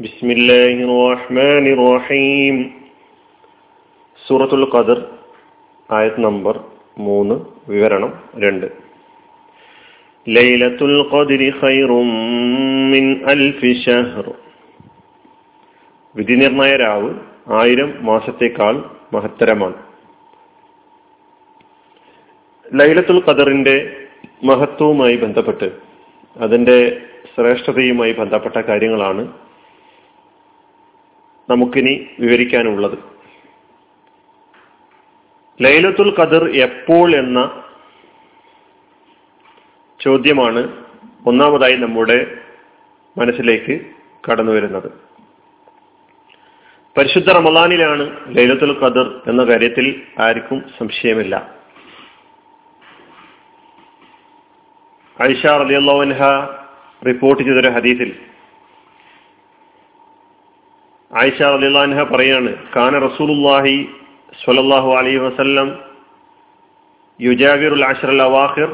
بسم 0.00 0.28
الله 0.30 0.74
الرحمن 0.84 1.64
الرحيم 1.72 2.56
സൂറത്തുൽ 4.22 4.64
ഖദർ 4.72 4.98
ആയത് 5.90 6.18
നമ്പർ 6.20 6.54
മൂന്ന് 7.00 7.34
വിവരണം 7.70 8.12
രണ്ട് 8.38 8.66
ലൈലത്തുൽ 10.26 10.94
ഖദ്രി 11.10 11.48
ഖൈറും 11.58 12.10
മിൻ 12.92 13.04
അൽഫി 13.32 13.72
ഷഹർ 13.82 14.26
വിധി 16.14 16.36
നിർണയ 16.36 16.74
രാവ് 16.82 17.10
ആയിരം 17.58 17.92
മാസത്തേക്കാൾ 18.02 18.74
മഹത്തരമാണ് 19.12 19.78
ലൈലത്തുൽ 22.66 23.22
ഖദറിന്റെ 23.26 23.76
മഹത്വവുമായി 24.44 25.18
ബന്ധപ്പെട്ട് 25.24 25.70
അതിന്റെ 26.36 26.78
ശ്രേഷ്ഠതയുമായി 27.32 28.14
ബന്ധപ്പെട്ട 28.14 28.58
കാര്യങ്ങളാണ് 28.68 29.24
നമുക്കിനി 31.50 32.10
വിവരിക്കാനുള്ളത്. 32.20 32.98
ലൈലത്തുൽ 35.62 36.14
ഖദർ 36.20 36.44
എപ്പോൾ 36.50 37.16
എന്ന 37.16 37.64
ചോദ്യമാണ് 40.00 40.84
ഒന്നാമതായി 41.26 41.76
നമ്മുടെ 41.76 42.38
മനസ്സിലേക്ക് 43.18 43.80
കടന്നു 44.30 44.52
വരുന്നത്. 44.52 44.92
പരിശുദ്ധ 46.98 47.30
റമദാനിലാണ് 47.32 48.36
ലൈലത്തുൽ 48.36 48.78
ഖദർ 48.84 49.22
എന്ന 49.26 49.44
കാര്യത്തിൽ 49.44 50.02
ആർക്കും 50.18 50.64
സംശയമില്ല. 50.78 51.54
ഐഷ 55.22 55.46
റലിയല്ലാൻഹ 55.46 56.22
റിപ്പോർട്ട് 57.06 57.42
ചെയ്തൊരു 57.42 57.68
ഹദീസിൽ 57.68 58.16
ആയിഷ 61.14 61.38
റലിയല്ലാൻഹ 61.54 62.00
പറയാണ് 62.12 62.50
കാന 62.74 62.94
റസൂലുല്ലാഹി 63.06 63.74
സ്വല്ലല്ലാഹു 64.34 64.90
അലൈഹി 64.98 65.20
വസല്ലം 65.24 65.68
യുജാവിറുൽ 67.20 67.84
അഷ്റൽ 67.88 68.22
അവാഖിർ 68.26 68.70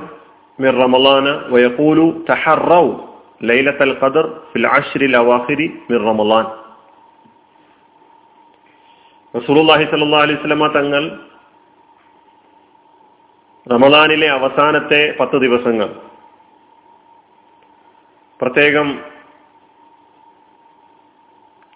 മിർ 0.58 0.74
റമളാന 0.82 1.26
വയഖൂലു 1.52 2.06
തഹറൗ 2.28 2.84
ലൈലത്തൽ 3.48 3.92
ഖദർ 4.00 4.26
ഫിൽ 4.50 4.66
അഷ്റിൽ 4.70 5.14
അവാഖിരി 5.16 5.66
മിർ 5.90 6.02
റമളാൻ. 6.08 6.46
റസൂലുള്ളാഹി 9.34 9.84
സ്വല്ലല്ലാഹു 9.90 10.24
അലൈഹി 10.24 10.38
വസല്ലമ 10.38 10.68
തങ്ങൾ 10.76 11.04
റമദാനിലെ 13.66 14.28
അവസാനത്തെ 14.30 15.00
പത്ത് 15.18 15.36
ദിവസങ്ങൾ 15.44 15.88
പ്രത്യേകം 18.40 18.88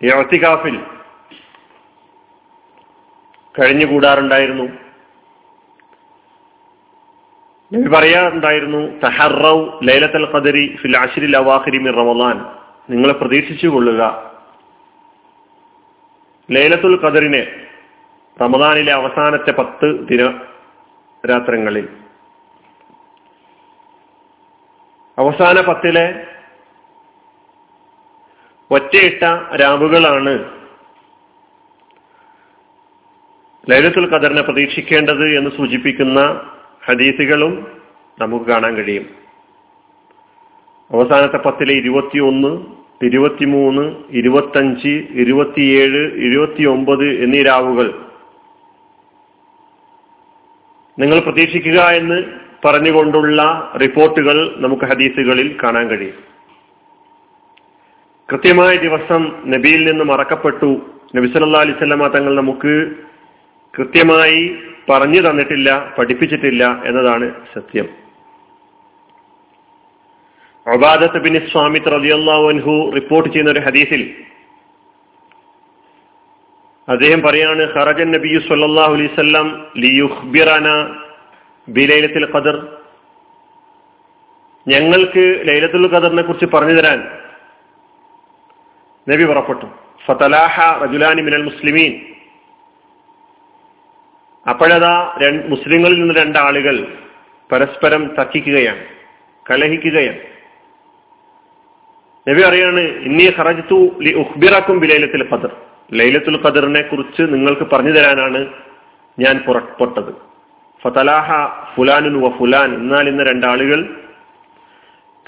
യത്തികാഫിൽ 0.04 0.80
കഴിഞ്ഞുകൂടാറുണ്ടായിരുന്നു. 3.60 4.62
നബി 7.72 7.88
പറയാറുണ്ടായിരുന്നു 7.88 8.78
തഹറൗ 8.78 9.78
ലൈലത്തൽ 9.84 10.32
ഖദരി 10.34 10.76
ഫിൽ 10.82 10.96
അഷിരിൽ 10.96 11.36
അവാഖിരി 11.36 11.78
മിർ 11.78 11.94
റമദാൻ. 11.94 12.36
നിങ്ങളെ 12.90 13.12
പ്രതീക്ഷിച്ചു 13.12 13.68
കൊള്ളുക 13.68 14.32
ലൈലത്തുൽ 16.50 17.06
ഖദറിനെ 17.06 17.42
റമദാനിലെ 18.42 18.92
അവസാനത്തെ 18.92 19.50
പത്ത് 19.50 20.08
ദിന 20.08 20.40
രാത്രങ്ങളിൽ. 21.30 21.88
അവസാന 25.18 25.60
പത്തിലെ 25.60 26.26
ഒറ്റയിട്ട 28.74 29.22
രാവുകളാണ് 29.56 30.50
ലൈലത്തുൽ 33.70 34.14
ഖദറിനെ 34.14 34.42
പ്രതീക്ഷിക്കേണ്ടത് 34.42 35.38
എന്ന് 35.38 35.50
സൂചിപ്പിക്കുന്ന 35.50 36.50
ഹദീസുകളും 36.84 37.66
നമുക്ക് 38.20 38.44
കാണാൻ 38.44 38.74
കഴിയും. 38.74 39.06
അവസാനത്തെ 40.90 41.36
പത്തിലെ 41.36 41.72
ഇരുപത്തി 41.74 41.74
ഇരുപത്തിയൊന്ന് 41.74 42.66
ഇരുപത്തിമൂന്ന് 43.04 43.94
ഇരുപത്തഞ്ച് 44.10 45.06
ഇരുപത്തിയേഴ് 45.10 46.12
ഇരുപത്തിയൊമ്പത് 46.14 47.06
എന്നീ 47.24 47.42
രാവുകൾ. 47.42 47.88
നിങ്ങൾ 50.98 51.18
പ്രതീക്ഷിക്കുക 51.20 51.80
എന്ന് 51.80 52.22
പറഞ്ഞുകൊണ്ടുള്ള 52.64 53.72
റിപ്പോർട്ടുകൾ 53.82 54.54
നമുക്ക് 54.56 54.84
ഹദീസുകളിൽ 54.84 55.56
കാണാൻ 55.62 55.88
കഴിയും. 55.88 56.33
കൃത്യമായ 58.34 58.76
ദിവസം 58.76 59.42
നബിയിൽ 59.46 59.90
നിന്ന് 59.90 60.04
മറക്കപ്പെട്ടു. 60.04 60.90
നബി 61.16 61.26
സല്ലാ 61.26 61.60
അലിസ്വല്ലമ 61.60 62.06
തങ്ങൾ 62.06 62.34
നമുക്ക് 62.34 62.92
കൃത്യമായി 63.78 64.56
പറഞ്ഞു 64.90 65.30
തന്നിട്ടില്ല 65.30 65.94
പഠിപ്പിച്ചിട്ടില്ല 65.98 66.82
എന്നതാണ് 66.84 67.32
സത്യം. 67.54 67.88
അബാദത്ത് 70.72 71.20
ബിൻ 71.20 71.46
സ്വാമിത് 71.52 71.94
അൻഹു 71.94 72.92
റിപ്പോർട്ട് 72.94 73.30
ചെയ്യുന്ന 73.30 73.52
ഒരു 73.52 73.60
ഹദീസിൽ 73.60 74.14
അദ്ദേഹം 76.88 77.22
പറയാണ് 77.22 77.72
ഹറജൻ 77.72 78.12
നബിയു 78.12 78.38
സല്ലല്ലാഹു 78.38 78.94
അലൈഹി 78.94 79.10
ലിയുഹ്ബിറാന 79.76 80.94
ബിലൈലത്തുൽ 81.68 82.32
ഖദർ. 82.34 82.76
ഞങ്ങൾക്ക് 84.68 85.42
ലൈലത്തുൽ 85.48 85.94
ഖദറിനെ 85.94 86.22
കുറിച്ച് 86.22 86.56
പറഞ്ഞു 86.56 86.72
തരാൻ 86.72 87.13
നബി 89.08 89.24
പുറപ്പെട്ടു. 89.24 89.66
ഫതലാഹ 90.06 90.82
റജുലാനി 90.82 91.22
മിനൽ 91.22 91.42
മുസ്ലിമീൻ. 91.42 92.00
അപ്പോഴതാ 94.50 95.18
മുസ്ലിങ്ങളിൽ 95.48 96.00
നിന്ന് 96.00 96.14
രണ്ടാളുകൾ 96.14 96.98
പരസ്പരം 97.52 98.14
തർക്കിക്കുകയാണ് 98.18 98.84
കലഹിക്കുകയാണ്. 99.50 100.18
നബി 102.28 102.42
അറിയാണ് 102.42 102.80
ഇന്നി 102.80 103.32
ഖറജ്തു 103.38 103.98
ലി 104.02 104.12
ഉഖ്ബിറക്കും 104.12 104.80
ബിലൈലത്തിൽ 104.80 105.34
ഖദർ. 105.34 105.56
ലൈലത്തുൽ 105.92 106.46
ഖദറിനെ 106.46 106.82
കുറിച്ച് 106.82 107.22
നിങ്ങൾക്ക് 107.22 107.62
പറഞ്ഞു 107.62 107.92
തരാനാണ് 107.92 108.48
ഞാൻ 109.18 109.38
പുറപ്പെട്ടത്. 109.38 110.12
ഫതലാഹ 110.82 111.30
ഫുലാനുൻ 111.74 112.20
വ 112.20 112.28
ഫുലാൻ 112.38 112.74
എന്നാൽ 112.74 113.08
ഇന്ന് 113.08 113.24
രണ്ടാളുകൾ 113.24 114.02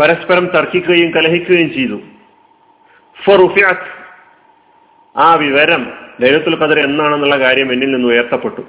പരസ്പരം 0.01 0.47
തർക്കിക്കുകയും 0.47 1.11
കലഹിക്കുകയും 1.11 1.73
ചെയ്തു. 1.73 2.01
ഫറുഫിഅത്ത് 3.25 3.89
ആ 5.17 5.35
വിവരം 5.35 5.83
ലൈലത്തുൽ 6.21 6.57
ഖദർ 6.63 6.79
എന്നാണെന്നുള്ള 6.79 7.39
കാര്യം 7.39 7.73
എന്നിൽ 7.73 7.91
നിന്ന് 7.91 8.09
ഉയർത്തപ്പെട്ടു. 8.09 8.63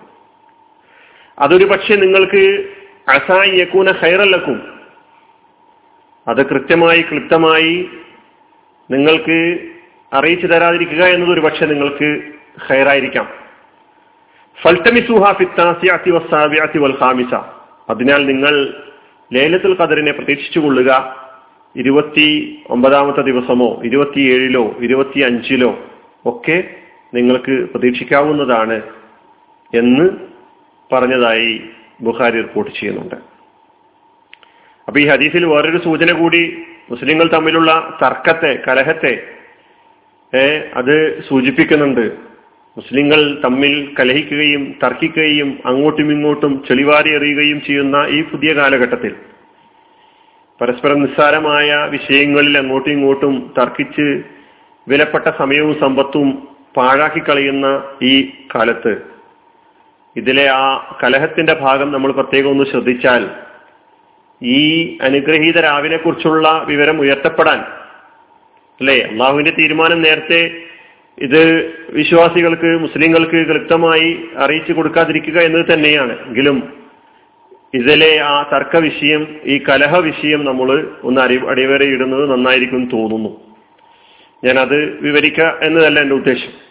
അതൊരു 1.40 1.66
പക്ഷെ 1.66 1.96
നിങ്ങൾക്ക് 1.96 2.42
അസായി 3.10 3.52
യക്കൂന 3.60 3.92
ഹൈറല്ലക്കും 3.92 4.58
അത് 6.28 6.42
കൃത്യമായി 6.50 7.02
ക്ലിപ്തമായി 7.02 7.90
നിങ്ങൾക്ക് 8.92 9.38
അറിയിച്ചു 10.14 10.48
തരാതിരിക്കുക 10.48 11.04
എന്നത് 11.06 11.30
ഒരു 11.30 11.42
പക്ഷെ 11.42 11.66
നിങ്ങൾക്ക് 11.66 12.10
ഹൈറായിരിക്കാം 12.68 13.28
അതിനാൽ 17.90 18.26
നിങ്ങൾ 18.26 18.54
ലേലത്തുൽ 19.34 19.78
ഖദറിനെ 19.82 20.12
പ്രതീക്ഷിച്ചുകൊള്ളുക 20.12 20.92
ഇരുപത്തി 21.76 22.28
ഒമ്പതാമത്തെ 22.70 23.22
ദിവസമോ 23.22 23.82
ഇരുപത്തിയേഴിലോ 23.84 24.76
ഇരുപത്തി 24.82 25.20
അഞ്ചിലോ 25.20 25.72
ഒക്കെ 26.26 26.58
നിങ്ങൾക്ക് 27.14 27.56
പ്രതീക്ഷിക്കാവുന്നതാണ് 27.72 28.78
എന്ന് 29.74 30.06
പറഞ്ഞതായി 30.92 31.52
ബുഖാരി 32.02 32.38
റിപ്പോർട്ട് 32.42 32.72
ചെയ്യുന്നുണ്ട്. 32.80 33.16
അപ്പൊ 34.88 35.00
ഈ 35.00 35.06
ഹദീസിൽ 35.08 35.46
വേറൊരു 35.46 35.80
സൂചന 35.84 36.12
കൂടി 36.12 36.42
മുസ്ലിങ്ങൾ 36.92 37.28
തമ്മിലുള്ള 37.28 37.72
തർക്കത്തെ 38.04 38.52
കലഹത്തെ 38.68 39.14
അത് 40.74 40.96
സൂചിപ്പിക്കുന്നുണ്ട്. 41.28 42.06
മുസ്ലിങ്ങൾ 42.78 43.42
തമ്മിൽ 43.46 43.74
കലഹിക്കുകയും 44.00 44.64
തർക്കിക്കുകയും 44.84 45.50
അങ്ങോട്ടും 45.66 46.12
ഇങ്ങോട്ടും 46.12 46.64
ചെളിവാരി 46.68 47.10
എറിയുകയും 47.16 47.62
ചെയ്യുന്ന 47.62 47.98
ഈ 48.10 48.24
പുതിയ 48.24 48.54
കാലഘട്ടത്തിൽ 48.54 49.14
പരസ്പരം 50.62 51.02
നിസ്സാരമായ 51.02 51.76
വിഷയങ്ങളിൽ 51.90 52.58
അങ്ങോട്ടും 52.58 52.92
ഇങ്ങോട്ടും 52.92 53.52
തർക്കിച്ച് 53.60 54.08
വിലപ്പെട്ട 54.88 55.28
സമയവും 55.38 55.80
സമ്പത്തും 55.80 56.28
പാഴാക്കി 56.78 57.20
കളയുന്ന 57.20 57.68
ഈ 58.02 58.14
കാലത്ത് 58.56 58.94
ഇതിലെ 60.16 60.48
ആ 60.54 60.98
കലഹത്തിന്റെ 61.04 61.54
ഭാഗം 61.54 61.92
നമ്മൾ 61.92 62.12
പ്രത്യേകം 62.12 62.50
ഒന്ന് 62.50 62.64
ശ്രദ്ധിച്ചാൽ 62.64 63.24
ഈ 64.42 64.62
അനുഗ്രഹീത 65.02 65.60
രാവിനെ 65.60 65.98
കുറിച്ചുള്ള 65.98 66.66
വിവരം 66.68 67.00
ഉയർത്തപ്പെടാൻ 67.02 67.60
അല്ലെ? 68.80 69.06
അള്ളാഹുവിന്റെ 69.12 69.52
തീരുമാനം 69.52 70.02
നേരത്തെ 70.02 70.42
ഇത് 71.18 71.42
വിശ്വാസികൾക്ക് 71.90 72.80
മുസ്ലിങ്ങൾക്ക് 72.82 73.46
കൃത്യമായി 73.48 74.10
അറിയിച്ചു 74.38 74.74
കൊടുക്കാതിരിക്കുക 74.74 75.38
എന്നത് 75.42 75.74
തന്നെയാണ്. 75.74 76.14
എങ്കിലും 76.28 76.58
ഇതിലെ 77.74 78.20
ആ 78.20 78.50
തർക്ക 78.54 78.78
വിഷയം 78.78 79.40
ഈ 79.44 79.64
കലഹ 79.70 79.98
വിഷയം 79.98 80.46
നമ്മൾ 80.46 80.92
ഒന്ന് 81.04 81.22
അടി 81.22 81.42
അടിവരയിടുന്നത് 81.48 82.32
നന്നായിരിക്കും 82.32 82.90
തോന്നുന്നു. 82.94 83.56
ഞാനത് 84.44 84.98
വിവരിക്കുക 85.02 85.60
എന്നതല്ല 85.64 86.00
എന്റെ 86.00 86.16
ഉദ്ദേശം. 86.16 86.68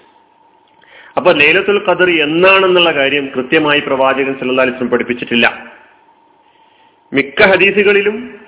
അപ്പൊ 1.17 1.33
ലൈലത്തുൽ 1.33 1.91
ഖദർ 1.91 2.11
എന്നാണെന്നുള്ള 2.11 2.95
കാര്യം 2.95 3.31
കൃത്യമായി 3.37 3.81
പ്രവാചകൻ 3.81 4.33
വസല്ലം 4.33 4.89
പഠിപ്പിച്ചിട്ടില്ല. 4.89 5.73
മിക്ക 7.13 7.43
ഹദീസുകളിലും 7.43 8.41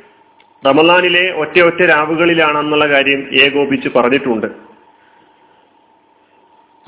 റമലാനിലെ 0.66 1.32
ഒറ്റ 1.32 1.60
ഒറ്റ 1.60 1.82
രാവുകളിലാണെന്നുള്ള 1.82 2.88
കാര്യം 2.88 3.28
ഏകോപിച്ച് 3.32 3.88
പറഞ്ഞിട്ടുണ്ട്. 3.88 4.46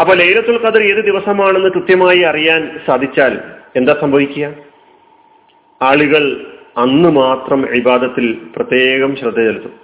അപ്പൊ 0.00 0.14
ലൈലത്തുൽ 0.14 0.66
ഖദർ 0.66 0.82
ഏത് 0.82 1.04
ദിവസമാണെന്ന് 1.04 1.68
കൃത്യമായി 1.68 2.18
അറിയാൻ 2.18 2.80
സാധിച്ചാൽ 2.86 3.40
എന്താ 3.76 3.96
സംഭവിക്കുക? 4.00 4.69
ആളുകൾ 5.82 6.54
അന്ന് 6.76 7.08
മാത്രം 7.08 7.74
ഇബാദത്തിൽ 7.74 8.34
പ്രത്യേകം 8.56 9.16
ശ്രദ്ധ 9.16 9.36
ചെലുത്തും. 9.36 9.74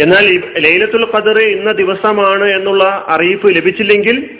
എന്നാൽ 0.00 0.26
ലൈലത്തുൽ 0.58 1.04
ഖദർ 1.14 1.38
ഇന്ന 1.38 1.72
ദിവസമാണ് 1.72 2.44
എന്നുള്ള 2.44 3.04
അറിയിപ്പ് 3.08 3.56
ലഭിച്ചില്ലെങ്കിൽ 3.56 4.38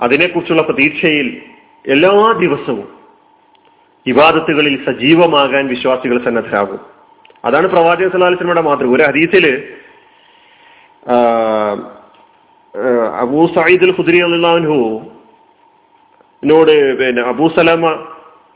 അതിനെക്കുറിച്ചുള്ള 0.00 0.62
പ്രതീക്ഷയിൽ 0.62 1.42
എല്ലാ 1.86 2.34
ദിവസവും 2.40 2.88
ഇബാദത്തുകളിൽ 4.06 4.86
സജീവമാകാൻ 4.86 5.66
വിശ്വാസികൾ 5.66 6.24
സന്നദ്ധരാകും. 6.24 6.80
അതാണ് 7.44 7.66
പ്രവാചക 7.66 8.08
സലാലിസിനോടെ 8.08 8.60
മാതൃക. 8.60 8.88
ഒരു 8.88 9.02
ഹദീസിൽ 9.02 9.74
അബൂ 13.20 13.46
സയ്യിദ് 13.46 13.88
ഖുദ്രി 13.88 14.18
അള്ളാഹു 14.18 15.12
നോട് 16.46 16.72
പിന്നെ 16.98 17.22
അബൂ 17.30 17.46
സലമ 17.54 17.84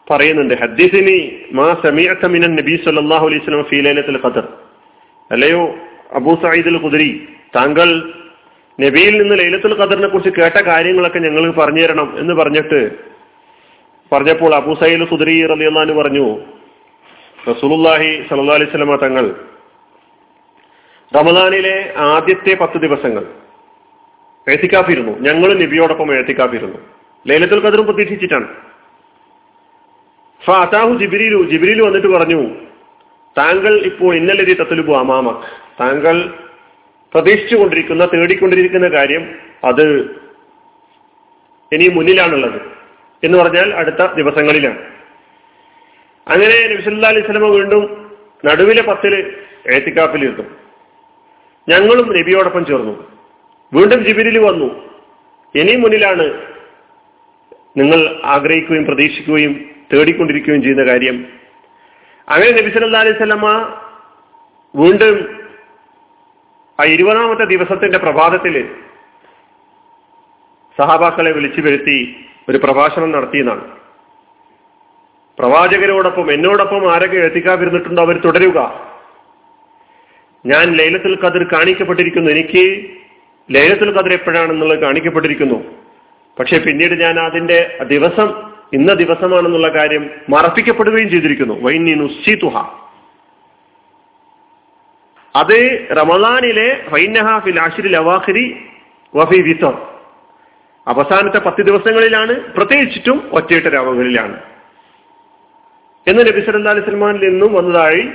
പറയുന്നുണ്ട് 0.09 0.55
ഹദ്ദീസിനി 0.61 1.17
മാ 1.53 1.67
സമീഅത്തമിനൻ 1.83 2.33
മിനൻ 2.47 2.59
നബി 2.61 2.75
സല്ലല്ലാഹു 2.85 3.25
അലൈഹി 3.29 3.41
വസല്ലം 3.43 3.67
ഫീ 3.71 3.79
ലൈലത്തുൽ 3.87 4.19
ഖദർ. 4.25 4.47
അല്ലയോ 5.31 5.63
അബൂ 6.19 6.33
സഈദുൽ 6.43 6.79
ഖുദരി 6.83 7.11
താങ്കൾ 7.57 7.89
നബിയിൽ 8.79 9.15
നിന്ന് 9.21 9.35
ലൈലത്തുൽ 9.41 9.75
ഖദറിനെ 9.81 10.09
കുറിച്ച് 10.09 10.33
കേട്ട 10.39 10.57
കാര്യങ്ങളൊക്കെ 10.69 11.21
ഞങ്ങൾ 11.27 11.45
പറഞ്ഞു 11.59 11.83
തരണം 11.85 12.09
എന്ന് 12.21 12.35
പറഞ്ഞിട്ട് 12.41 12.81
പറഞ്ഞപ്പോൾ 14.13 14.53
അബൂ 14.59 14.73
സഈദുൽ 14.81 15.07
ഖുദരി 15.11 15.35
റളിയല്ലാഹു 15.53 15.97
പറഞ്ഞു 16.01 16.27
റസൂലുള്ളാഹി 17.39 18.11
സല്ലല്ലാഹു 18.29 18.59
അലൈഹി 18.59 18.71
വസല്ലം 18.71 18.93
തങ്ങൾ 19.05 19.27
റമദാനിലെ 21.13 21.77
ആദ്യത്തെ 22.09 22.53
പത്ത് 22.59 22.79
ദിവസങ്ങൾ 22.85 23.25
എഴുത്തിക്കാഫിരുന്നു 24.47 25.13
ഞങ്ങൾ 25.21 25.51
നബിയോടൊപ്പം 25.63 26.09
എഴുത്തിക്കാപ്പിരുന്നു 26.17 26.79
ലൈലത്തുൽ 27.29 27.61
ഖദറും 27.65 27.87
പ്രതീക്ഷിച്ചിട്ടാണ്. 27.87 28.49
ഫാത്താഹു 30.45 30.93
ജിബിരിലു 30.99 31.39
ജിബിരിലു 31.51 31.83
വന്നിട്ട് 31.85 32.09
പറഞ്ഞു 32.09 32.41
താങ്കൾ 33.37 33.75
ഇപ്പോൾ 33.87 34.17
ഇന്നലെ 34.17 34.55
തത്തുലുബു 34.55 34.93
അമാമക്. 34.93 35.43
താങ്കൾ 35.81 36.17
പ്രതീക്ഷിച്ചുകൊണ്ടിരിക്കുന്ന 37.15 38.07
തേടിക്കൊണ്ടിരിക്കുന്ന 38.15 38.89
കാര്യം 38.89 39.23
അത് 39.65 39.85
ഇനി 41.73 41.89
മുന്നിലാണുള്ളത് 41.89 42.61
എന്ന് 43.23 43.39
പറഞ്ഞാൽ 43.39 43.75
അടുത്ത 43.75 44.03
ദിവസങ്ങളിലാണ്. 44.15 44.81
അങ്ങനെ 46.27 46.57
നബിസല്ലാ 46.73 47.09
അലൈഹി 47.09 47.27
സ്വലമ 47.27 47.49
വീണ്ടും 47.49 47.83
നടുവിലെ 48.45 48.83
പത്തിൽ 48.83 49.15
ഇരുന്നു 50.25 50.45
ഞങ്ങളും 51.69 52.07
നബിയോടൊപ്പം 52.19 52.67
ചേർന്നു. 52.67 52.95
വീണ്ടും 53.73 54.05
ജിബിരിൽ 54.05 54.39
വന്നു. 54.39 54.69
ഇനി 55.55 55.77
മുന്നിലാണ് 55.77 56.27
നിങ്ങൾ 57.77 58.21
ആഗ്രഹിക്കുകയും 58.25 58.85
പ്രതീക്ഷിക്കുകയും 58.85 59.71
തേടിക്കൊണ്ടിരിക്കുകയും 59.93 60.63
ചെയ്യുന്ന 60.63 60.93
കാര്യം. 60.93 61.27
അങ്ങനെ 62.29 62.51
നബി 62.51 62.71
സല്ലാ 62.71 63.01
അലൈഹി 63.01 63.17
സ്വലമ 63.17 63.75
വീണ്ടും 64.77 65.41
ആ 66.81 66.85
ഇരുപതാമത്തെ 66.85 67.45
ദിവസത്തിന്റെ 67.45 67.99
പ്രഭാതത്തിൽ 67.99 68.69
സഹാബാക്കളെ 70.79 71.33
വിളിച്ചു 71.33 71.61
വരുത്തി 71.61 72.27
ഒരു 72.49 72.59
പ്രഭാഷണം 72.59 73.11
നടത്തിയെന്നാണ്. 73.11 73.77
പ്രവാചകരോടൊപ്പം 75.39 76.33
എന്നോടൊപ്പം 76.33 76.95
ആരൊക്കെ 76.95 77.17
എത്തിക്കാതിരുന്നിട്ടുണ്ടോ 77.17 78.03
അവർ 78.03 78.21
തുടരുക. 78.21 78.89
ഞാൻ 80.47 80.73
ലൈലത്തുൽ 80.73 81.19
ഖദർ 81.25 81.45
കാണിക്കപ്പെട്ടിരിക്കുന്നു. 81.45 82.31
എനിക്ക് 82.31 82.91
ലൈലത്തുൽ 83.51 83.99
ഖദർ 83.99 84.13
എപ്പോഴാണെന്നുള്ളത് 84.13 84.81
കാണിക്കപ്പെട്ടിരിക്കുന്നു. 84.81 85.80
പക്ഷെ 86.41 86.59
പിന്നീട് 86.59 87.01
ഞാൻ 87.01 87.19
അതിന്റെ 87.19 87.79
ദിവസം 87.83 88.51
ഇന്ന 88.73 88.95
ദിവസമാണെന്നുള്ള 88.95 89.69
കാര്യം 89.69 90.11
മറപ്പിക്കപ്പെടുകയും 90.29 91.11
ചെയ്തിരിക്കുന്നു. 91.11 91.61
വൈന്നി 91.61 91.95
നുസ്സീതുഹ. 91.95 92.57
അത് 95.37 95.87
റമദാനിലെ 95.97 96.85
ഫൈനഹാഫിൽ 96.91 97.61
ആഷിരിൽ 97.61 97.97
അവാഖിരി 97.97 98.57
വഫി 99.15 99.41
വിത്തർ 99.41 99.87
അവസാനത്തെ 100.89 101.39
പത്ത് 101.39 101.63
ദിവസങ്ങളിലാണ് 101.63 102.35
പ്രത്യേകിച്ചിട്ടും 102.35 103.29
ഒറ്റയിട്ട 103.33 103.67
രാവുകളിലാണ്. 103.67 104.41
എന്ന് 106.07 106.21
നബി 106.21 106.41
സല്ലാ 106.41 106.71
അലൈഹി 106.71 106.85
സ്വലമാനിൽ 106.85 107.31
നിന്നും 107.31 107.55
വന്നതായി 107.55 108.09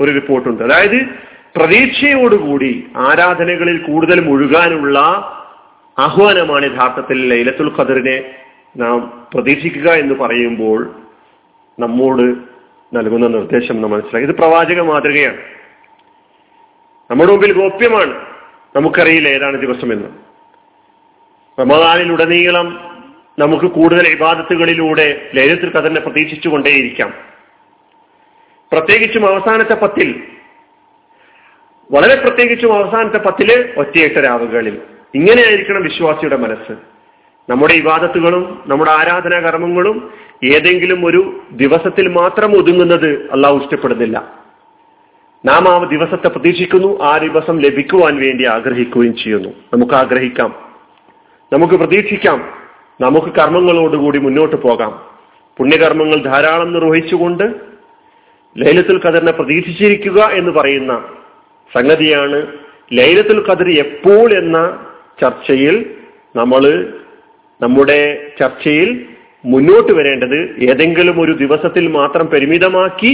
ഒരു 0.00 0.12
റിപ്പോർട്ടുണ്ട്. 0.12 0.62
അതായത് 0.62 1.04
പ്രതീക്ഷയോടുകൂടി 1.56 2.86
ആരാധനകളിൽ 2.96 3.78
കൂടുതൽ 3.78 4.20
മുഴുകാനുള്ള 4.20 5.00
ആഹ്വാനമാണ് 6.00 6.74
യഥാർത്ഥത്തിൽ 6.74 7.28
ലൈലത്തുൽ 7.28 7.76
ഖദറിനെ 7.78 8.34
നാം 8.76 9.26
പ്രതീക്ഷിക്കുക 9.34 9.90
എന്ന് 9.90 10.14
പറയുമ്പോൾ 10.14 10.96
നമ്മോട് 11.78 12.22
നൽകുന്ന 12.96 13.26
നിർദ്ദേശം 13.26 13.82
നാം 13.82 13.90
മനസ്സിലാക്കി. 13.90 14.28
ഇത് 14.28 14.36
പ്രവാചക 14.36 14.80
മാതൃകയാണ്. 14.80 15.36
നമ്മുടെ 17.10 17.30
മുമ്പിൽ 17.30 17.52
ഗോപ്യമാണ്. 17.52 18.26
നമുക്കറിയില്ല 18.76 19.28
ഏതാണ് 19.28 19.56
ദിവസം 19.56 19.92
എന്ന് 19.92 20.04
ദിവസമെന്ന്. 20.04 20.08
റമദാനിലുടനീളം 21.60 22.98
നമുക്ക് 23.38 23.66
കൂടുതൽ 23.66 24.08
ഇബാദത്തുകളിലൂടെ 24.08 25.30
ലൈലത്തുൽ 25.34 25.72
ഖദറിനെ 25.76 26.00
പ്രതീക്ഷിച്ചുകൊണ്ടേയിരിക്കാം. 26.00 27.12
പ്രത്യേകിച്ചും 28.72 29.26
അവസാനത്തെ 29.26 29.74
പത്തിൽ 29.74 30.22
വളരെ 31.92 32.20
പ്രത്യേകിച്ചും 32.20 32.74
അവസാനത്തെ 32.74 33.18
പത്തിൽ 33.18 33.74
ഒറ്റയെട്ട് 33.76 34.18
രാവുകളിൽ 34.24 34.78
ഇങ്ങനെയായിരിക്കണം 35.14 35.82
വിശ്വാസിയുടെ 35.82 36.36
മനസ്സ്. 36.36 36.72
നമ്മുടെ 37.50 37.74
ഇവാദത്തുകളും 37.74 38.62
നമ്മുടെ 38.66 38.90
ആരാധനാ 38.90 39.40
കർമ്മങ്ങളും 39.40 40.10
ഏതെങ്കിലും 40.44 41.06
ഒരു 41.06 41.40
ദിവസത്തിൽ 41.52 42.08
മാത്രം 42.08 42.56
ഒതുങ്ങുന്നത് 42.56 43.28
അള്ളാഹു 43.32 43.58
ഇഷ്ടപ്പെടുന്നില്ല. 43.58 44.38
നാം 45.44 45.68
ആ 45.68 45.84
ദിവസത്തെ 45.84 46.28
പ്രതീക്ഷിക്കുന്നു 46.28 47.02
ആ 47.02 47.18
ദിവസം 47.18 47.58
ലഭിക്കുവാൻ 47.58 48.16
വേണ്ടി 48.16 48.44
ആഗ്രഹിക്കുകയും 48.44 49.16
ചെയ്യുന്നു. 49.16 49.48
നമുക്ക് 49.48 49.94
ആഗ്രഹിക്കാം. 49.94 50.54
നമുക്ക് 51.52 51.74
പ്രതീക്ഷിക്കാം. 51.74 52.52
നമുക്ക് 53.00 53.26
കർമ്മങ്ങളോടുകൂടി 53.26 54.18
മുന്നോട്ട് 54.18 54.56
പോകാം. 54.56 55.02
പുണ്യകർമ്മങ്ങൾ 55.58 56.16
ധാരാളം 56.16 56.72
നിർവഹിച്ചുകൊണ്ട് 56.72 57.54
ലൈലത്തുൽ 58.58 59.00
ഖദറിനെ 59.06 59.32
പ്രതീക്ഷിച്ചിരിക്കുക 59.32 60.20
എന്ന് 60.22 60.50
പറയുന്ന 60.50 61.04
സംഗതിയാണ് 61.74 62.46
ലൈലത്തുൽ 62.92 63.50
ഖദർ 63.50 63.70
എപ്പോൾ 63.78 64.32
എന്ന 64.38 64.86
ചർച്ചയിൽ 65.20 65.76
നമ്മൾ 66.36 66.62
നമ്മുടെ 67.60 68.00
ചർച്ചയിൽ 68.40 69.06
മുന്നോട്ട് 69.44 69.92
വരേണ്ടത് 69.92 70.38
ഏതെങ്കിലും 70.70 71.20
ഒരു 71.20 71.32
ദിവസത്തിൽ 71.32 71.88
മാത്രം 71.88 72.26
പരിമിതമാക്കി 72.26 73.12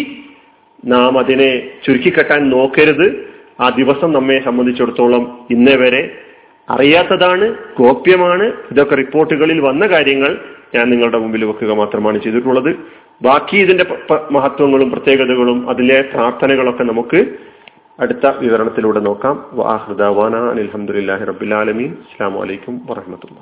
നാം 0.85 1.19
അതിനെ 1.19 1.51
ചുരുക്കിക്കെട്ടാൻ 1.85 2.51
നോക്കരുത്. 2.51 3.07
ആ 3.61 3.69
ദിവസം 3.69 4.13
നമ്മെ 4.13 4.45
സംബന്ധിച്ചിടത്തോളം 4.45 5.47
ഇന്നേ 5.51 5.75
വരെ 5.75 6.03
അറിയാത്തതാണ് 6.71 7.55
ഗോപ്യമാണ്. 7.79 8.53
ഇതൊക്കെ 8.73 8.95
റിപ്പോർട്ടുകളിൽ 8.95 9.61
വന്ന 9.61 9.87
കാര്യങ്ങൾ 9.87 10.39
ഞാൻ 10.75 10.91
നിങ്ങളുടെ 10.91 11.19
മുമ്പിൽ 11.19 11.45
വെക്കുക 11.45 11.73
മാത്രമാണ് 11.73 12.23
ചെയ്തിട്ടുള്ളത്. 12.23 12.71
ബാക്കി 13.23 13.57
ഇതിന്റെ 13.57 13.85
മഹത്വങ്ങളും 14.31 14.91
പ്രത്യേകതകളും 14.91 15.71
അതിലെ 15.71 16.03
പ്രാർത്ഥനകളൊക്കെ 16.03 16.85
നമുക്ക് 16.85 17.21
അടുത്ത 17.99 18.27
വിവരണത്തിലൂടെ 18.41 19.01
നോക്കാം. 19.01 19.37
അലഹമുല്ലാഹി 20.53 21.25
റബുലാലമീൻ 21.33 21.93
അസ്സാം 22.05 22.35
വലൈക്കും 22.41 22.75
വാഹമത്തുള്ള 22.91 23.41